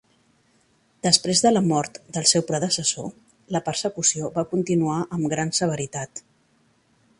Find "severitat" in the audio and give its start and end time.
5.61-6.27